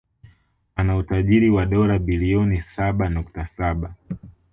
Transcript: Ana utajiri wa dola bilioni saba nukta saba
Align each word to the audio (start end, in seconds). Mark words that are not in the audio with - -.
Ana 0.75 0.97
utajiri 0.97 1.49
wa 1.49 1.65
dola 1.65 1.99
bilioni 1.99 2.61
saba 2.61 3.09
nukta 3.09 3.47
saba 3.47 3.95